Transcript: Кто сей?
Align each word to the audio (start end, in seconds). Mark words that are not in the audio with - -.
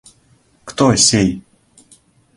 Кто 0.69 0.85
сей? 1.05 1.29